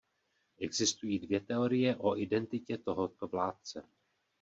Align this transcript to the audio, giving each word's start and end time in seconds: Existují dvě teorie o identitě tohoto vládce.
Existují 0.61 1.19
dvě 1.19 1.39
teorie 1.39 1.95
o 1.95 2.17
identitě 2.17 2.77
tohoto 2.77 3.27
vládce. 3.27 3.83